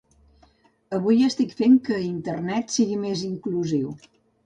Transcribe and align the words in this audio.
Avui 0.99 1.21
estic 1.27 1.53
fent 1.61 1.77
que 1.89 2.01
Internet 2.07 2.77
sigui 2.79 3.01
més 3.07 3.25
inclusiu. 3.33 3.97